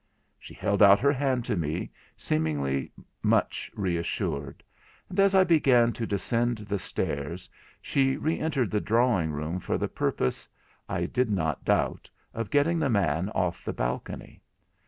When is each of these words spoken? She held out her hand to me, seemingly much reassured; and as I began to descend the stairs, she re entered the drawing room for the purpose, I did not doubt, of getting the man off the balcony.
She 0.39 0.55
held 0.55 0.81
out 0.81 0.99
her 0.99 1.11
hand 1.13 1.45
to 1.45 1.55
me, 1.55 1.91
seemingly 2.17 2.91
much 3.21 3.69
reassured; 3.75 4.63
and 5.09 5.19
as 5.19 5.35
I 5.35 5.43
began 5.43 5.93
to 5.93 6.07
descend 6.07 6.57
the 6.57 6.79
stairs, 6.79 7.47
she 7.83 8.17
re 8.17 8.39
entered 8.39 8.71
the 8.71 8.81
drawing 8.81 9.31
room 9.31 9.59
for 9.59 9.77
the 9.77 9.87
purpose, 9.87 10.49
I 10.89 11.05
did 11.05 11.29
not 11.29 11.63
doubt, 11.63 12.09
of 12.33 12.49
getting 12.49 12.79
the 12.79 12.89
man 12.89 13.29
off 13.35 13.63
the 13.63 13.73
balcony. 13.73 14.41